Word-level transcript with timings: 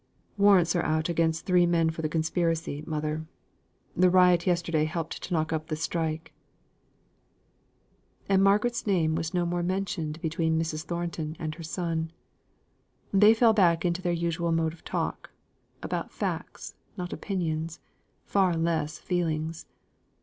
"Warrants 0.35 0.75
are 0.75 0.81
out 0.81 1.09
against 1.09 1.45
three 1.45 1.67
men 1.67 1.91
for 1.91 2.01
conspiracy, 2.07 2.83
mother. 2.87 3.27
The 3.95 4.09
riot 4.09 4.47
yesterday 4.47 4.85
helped 4.85 5.21
to 5.21 5.31
knock 5.35 5.53
up 5.53 5.67
the 5.67 5.75
strike." 5.75 6.33
And 8.27 8.43
Margaret's 8.43 8.87
name 8.87 9.13
was 9.13 9.35
no 9.35 9.45
more 9.45 9.61
mentioned 9.61 10.19
between 10.19 10.59
Mrs. 10.59 10.85
Thornton 10.85 11.35
and 11.37 11.53
her 11.53 11.61
son. 11.61 12.11
They 13.13 13.35
fell 13.35 13.53
back 13.53 13.85
into 13.85 14.01
their 14.01 14.11
usual 14.11 14.51
mode 14.51 14.73
of 14.73 14.83
talk, 14.83 15.29
about 15.83 16.11
facts, 16.11 16.73
not 16.97 17.13
opinions, 17.13 17.79
far 18.25 18.55
less 18.55 18.97
feelings. 18.97 19.67